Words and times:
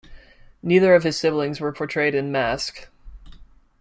Neither 0.63 0.95
of 0.95 1.03
his 1.03 1.15
siblings 1.19 1.61
were 1.61 1.71
portrayed 1.71 2.15
in 2.15 2.31
"Mask". 2.31 2.89